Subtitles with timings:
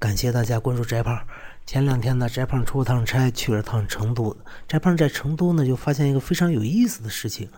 [0.00, 1.26] 感谢大家关注翟胖。
[1.66, 4.34] 前两天呢，翟胖出了趟差，去了趟成都。
[4.66, 7.50] 翟胖在成都呢，就发现一个非常有意思的事情，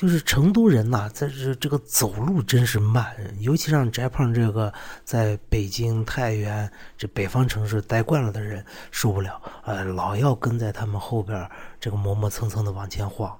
[0.00, 4.72] 就是成都人呐，在这这个走路真是慢，尤其让翟胖这个
[5.04, 11.46] 在北京、太原这北方城市待惯了的人受不了，呃，老要跟在他们后边
[11.78, 13.38] 这个磨磨蹭蹭的往前晃，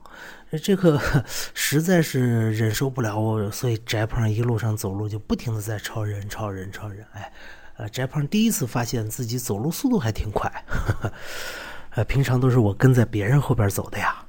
[0.63, 1.01] 这个
[1.55, 7.33] 实在是忍受不了，所以翟胖一路上走路就不停的在超人、超人、超人，哎。
[7.79, 10.53] 呃，翟胖第一次发现自己走路速度还挺快，
[11.97, 14.23] 呃，平常都是我跟在别人后边走的呀。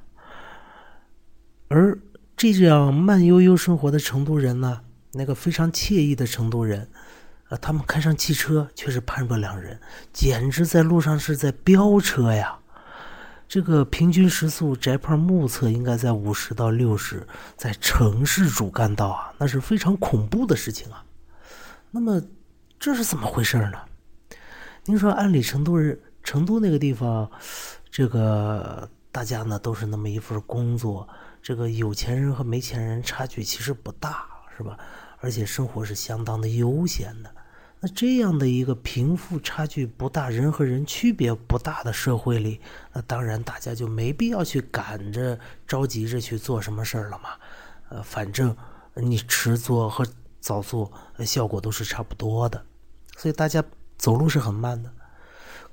[1.68, 1.98] 而
[2.41, 6.90] 这样慢悠悠生活的成都人呢，那个非常惬意的成都人，
[7.49, 9.80] 呃，他们开上汽车却是判若两人，
[10.12, 12.58] 简直在路上是在飙车呀。
[13.48, 21.05] 这个平均时速，翟胖目测应该在五十到六十，在城市主干道啊，那是非常恐怖的事情啊。
[21.91, 22.21] 那么。
[22.84, 23.73] 这是怎么回事呢？
[24.85, 27.29] 您说，按理成都人，成都那个地方，
[27.91, 31.07] 这个大家呢都是那么一份工作，
[31.41, 34.26] 这个有钱人和没钱人差距其实不大，
[34.57, 34.77] 是吧？
[35.20, 37.29] 而且生活是相当的悠闲的。
[37.79, 42.62] 那这样的一个贫富差距不大、人和人区别不大的社会里，
[42.93, 47.29] 那当然大家就没必要去赶着着急着去做什么事儿了嘛。
[47.89, 48.55] 呃，反正
[48.93, 50.05] 你迟做和
[50.39, 50.91] 早做
[51.26, 52.63] 效果都是差不多的。
[53.17, 53.63] 所以大家
[53.98, 54.91] 走路是很慢的，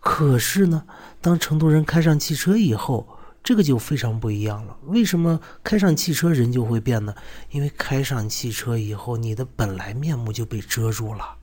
[0.01, 0.83] 可是呢，
[1.21, 4.77] 当成都人开上汽车以后，这个就非常不一样了。
[4.85, 7.15] 为什么开上汽车人就会变呢？
[7.51, 11.37] 因为开上汽车以后，你的本来面目就被遮住了，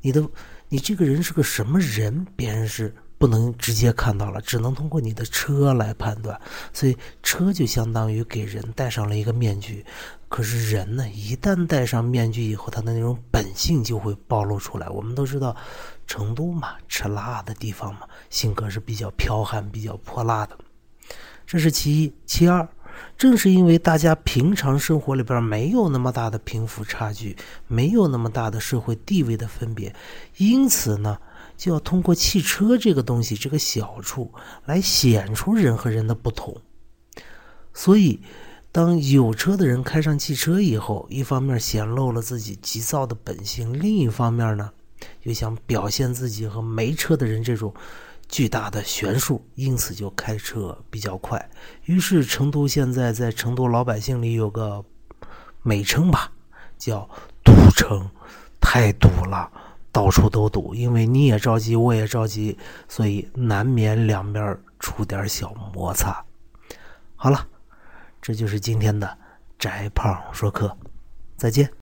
[0.00, 0.26] 你的
[0.68, 2.94] 你这个人是个什么人，别人是。
[3.16, 6.38] 不能直接看到了，只能通过你的车来判断，
[6.74, 9.86] 所以车就相当于给人戴上了一个面具。
[10.28, 14.88] 可是人呢，一旦戴上面具以后，他的那种本性就会暴露出来。
[14.88, 15.56] 我们都知道，
[16.06, 20.58] 成都嘛，吃辣的地方嘛，性格是比较剽悍、比较泼辣的。
[21.46, 22.68] 这是其一，其二，
[23.16, 29.94] 正是因为大家平常生活里边没有那么大的贫富差距，没有那么大的社会地位的分别，
[30.36, 31.18] 因此呢。
[31.56, 34.32] 就要通过汽车这个东西，这个小处
[34.64, 36.60] 来显出人和人的不同。
[37.72, 38.20] 所以，
[38.72, 44.72] 当有车的人开上汽车以后，一方面显露了自己急躁的本性，另一方面呢，
[45.22, 47.72] 又想表现自己和没车的人这种
[48.34, 51.48] 巨大的悬殊，因此就开车比较快。
[51.84, 54.84] 于是，成都现在在成都老百姓里有个
[55.62, 56.32] 美称吧，
[56.76, 57.08] 叫
[57.44, 58.10] “堵城”，
[58.60, 59.48] 太堵了。
[59.92, 62.58] 到处都堵，因为你也着急，我也着急，
[62.88, 66.20] 所以难免两边出点小摩擦。
[67.14, 67.46] 好了，
[68.20, 69.16] 这就是今天的
[69.60, 70.76] 翟胖说课，
[71.36, 71.70] 再见。